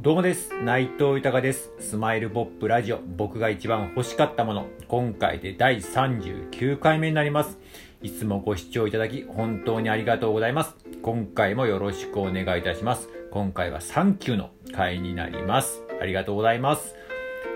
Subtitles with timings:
[0.00, 0.54] どうもです。
[0.62, 1.72] 内藤豊です。
[1.80, 4.68] スマイルポップラジオ、僕が一番欲しかったもの。
[4.86, 7.58] 今回で第39回目になります。
[8.00, 10.76] いつもご視聴いただき、本当にありがとうございます。
[11.02, 13.08] 今回もよろしくお願いいたします。
[13.32, 15.82] 今回はサンキューの回になります。
[16.00, 16.94] ありがとうございます。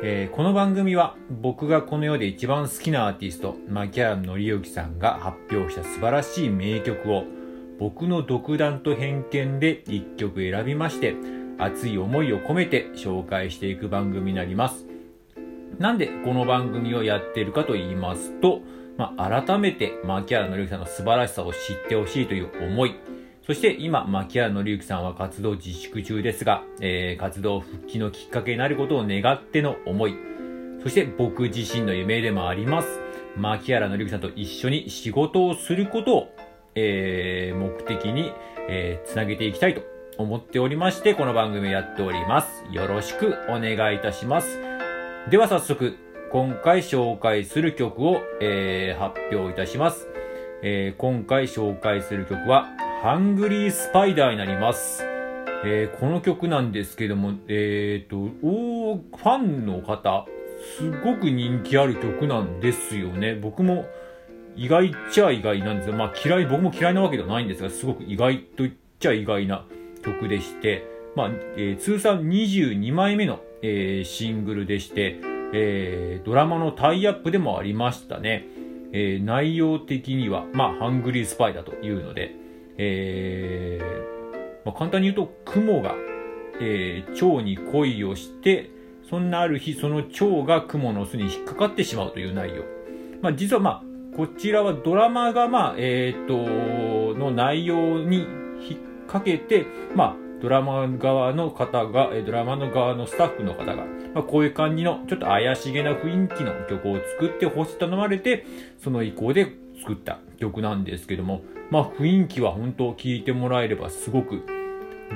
[0.03, 7.23] えーこの番組は僕がこの世で一番好きなアーティスト、牧原紀之さんが発表した素晴らしい名曲を
[7.79, 11.15] 僕の独断と偏見で一曲選びまして、
[11.65, 14.87] 熱い思いを込めて紹介していく番組になります。
[15.79, 18.61] なんでこの番組をやっているかと言いますと、
[18.99, 22.95] まあ、改めて牧原紀之さんの素晴らしさを知ってほしいという思い、
[23.47, 30.15] そして今、牧原紀之さんは活動自粛中ですが、えー活動復帰のきっかけになることを願っての思い、
[30.83, 33.01] そして僕自身の夢でもあります。
[33.37, 36.35] 牧原紀之さんと一緒に仕事をすることを、
[36.75, 38.33] えー目的に、
[38.69, 42.65] えーつなげていきたいと思っておりまして、この番組をやっております。
[42.71, 44.59] よろしくお願いいたします。
[45.31, 45.97] では早速、
[46.31, 50.09] 今回紹介する曲を、えー発表いたします。
[50.63, 52.69] えー今回紹介する曲は、
[53.03, 55.03] ハングリースパイダーになります。
[55.65, 60.27] えーこの曲なんですけども、えーと、おファンの方、
[60.79, 63.35] すごく人気ある曲なんですよね。
[63.35, 63.87] 僕も
[64.57, 69.65] 意外っちゃ意外なんですが、まあ嫌い、僕も嫌いなわけではないんですが、すごく意外と言っちゃ意外な
[70.03, 70.85] 曲でして、
[71.17, 75.21] まあ、えー通算22枚目の、えーシングルでして、
[75.55, 78.47] えードラマのタイアップでもありましたね。
[78.93, 82.35] えー内容的には、まあ、ハングリースパイだというので、
[82.79, 85.95] えーまあ、簡単に言うと、雲が、
[86.61, 88.71] えー蝶に恋をして、
[89.09, 92.63] そんなある日、その蝶が雲の巣に引っかかってしまうという内容。
[93.21, 96.27] まあ、実はまあ、こちらはドラマがまあ、えーっ
[97.15, 98.27] と、の内容に
[98.69, 103.85] 引っ掛けて、まあ、ドラマ側の方が、ドラマの側のスタッフの方が、
[104.15, 108.47] まあ、こういう感じの、ちょっと怪しげな雰囲気の曲を作ってほしいと頼まれて、
[108.83, 114.43] その意向で作った曲なんですけども、まあ、雰囲気は本当聞いてもらえればすごく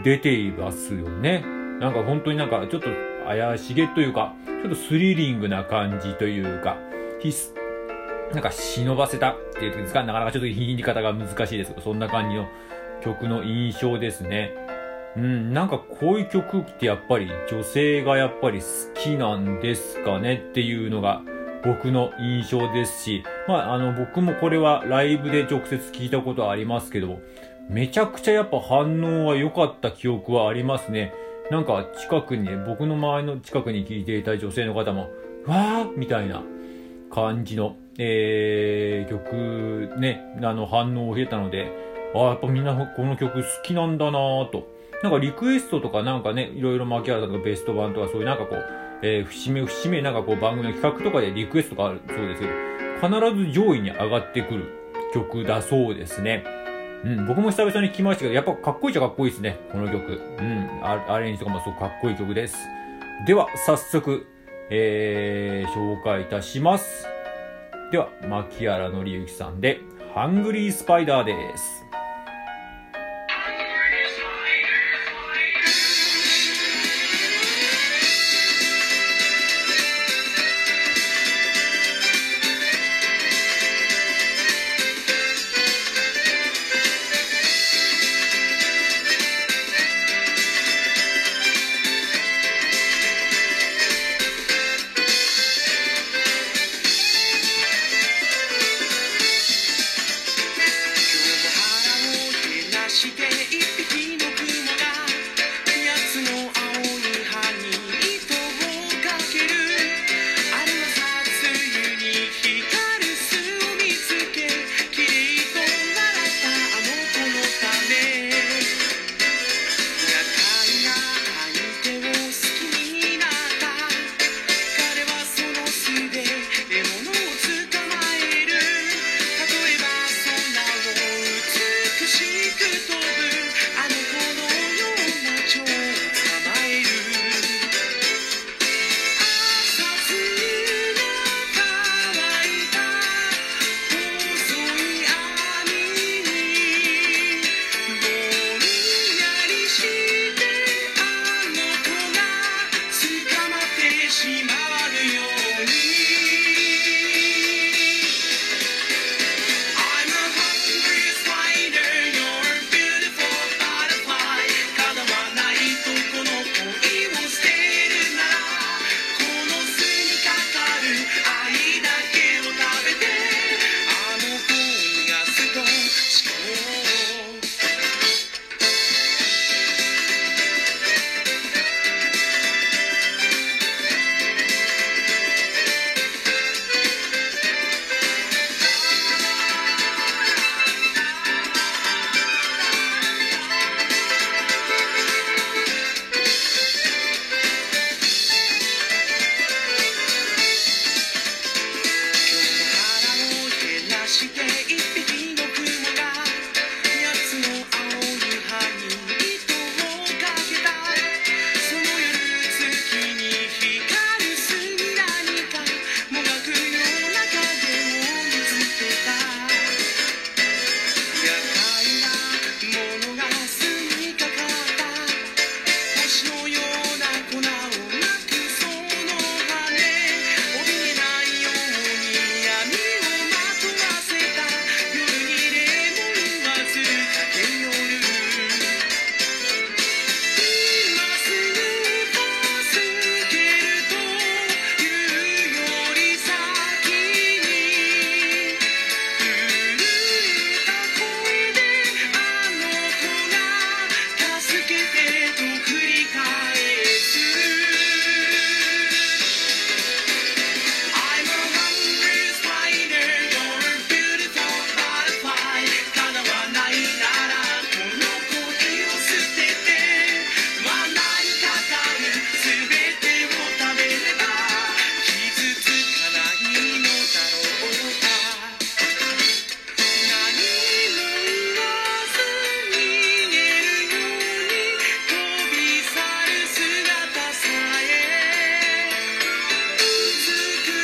[0.04, 1.44] 出ていますよね。
[1.80, 2.88] なんか本当になんかちょっと
[3.26, 6.76] 怪しげというか、ちょっとスリリングな感じというか、
[8.32, 12.46] なんか忍ばせたっていうんですか、なかなかちょっと言い方が難しいですけど、そんな感じの
[13.02, 14.54] 曲の印象ですね。
[15.16, 20.34] うん、なんかこういう曲ってやっぱり女性がやっぱり好きなんですかね？
[20.50, 21.22] っていうのが
[21.64, 27.18] 僕の印象ですし、まああの僕もこれはライブで直接聞いたことはありますけど、
[27.70, 31.14] めちゃくちゃやっぱ反応は良かった記憶はありますね。
[31.50, 35.10] なんか近くにね、僕の周りの近くに聞いていた女性の方も、
[35.46, 36.42] わーみたいな
[37.10, 41.70] 感じの、えー、曲ね、あの反応を得たので、
[42.16, 44.74] あーやっぱみんなこの曲好きなんだなぁと。
[45.02, 48.64] なんかリクエストとかなんかね、いろいろ牧原さんとかベスト版とかそういうなんかこう、
[49.02, 52.52] えー、節目節目なんかこう番組の企画とかでリクエストがあるそうですけど、
[53.30, 54.72] 必ず上位に上がってくる
[55.12, 56.44] 曲だそうですね。
[57.04, 60.20] うん、僕も久々に聞きましたけど、やっぱかっこいいっちゃかっこいいですね、この曲。
[60.38, 62.56] うん、アアレンジとかもすごくかっこいい曲です。
[63.26, 64.26] では、早速、
[64.70, 67.06] えー、紹介いたします。
[67.92, 69.80] では、牧原紀之さんで、
[70.14, 71.85] ハングリースパイダーです。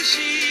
[0.03, 0.42] she